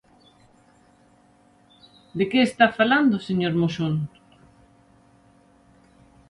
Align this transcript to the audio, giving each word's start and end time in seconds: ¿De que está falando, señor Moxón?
¿De 2.17 2.25
que 2.29 2.39
está 2.47 2.67
falando, 2.79 3.25
señor 3.27 3.53
Moxón? 3.61 3.95